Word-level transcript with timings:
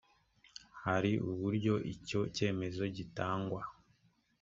hari 0.83 1.11
uburyo 1.31 1.73
icyo 1.93 2.21
cyemezo 2.35 2.83
gitangwa 2.97 3.61